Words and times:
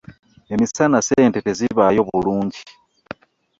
Emisana 0.53 0.97
ssente 1.01 1.37
tezibaayo 1.45 2.01
bulungi. 2.09 2.61